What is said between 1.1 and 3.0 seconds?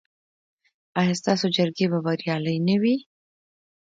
ستاسو جرګې به بریالۍ نه وي؟